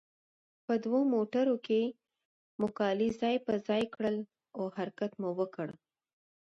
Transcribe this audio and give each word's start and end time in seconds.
په 0.65 0.73
دوو 0.83 0.99
موټرونو 1.13 1.55
کې 1.65 1.81
مو 2.59 2.67
کالي 2.77 3.09
ځای 3.21 3.35
پر 3.45 3.55
ځای 3.67 3.83
کړل 3.95 4.17
او 4.57 4.63
حرکت 4.77 5.11
مو 5.21 5.29
وکړ. 5.39 5.69